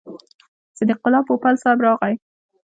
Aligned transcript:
صدیق 0.77 0.99
الله 1.05 1.23
پوپل 1.27 1.55
صاحب 1.63 1.79
راغی. 1.85 2.13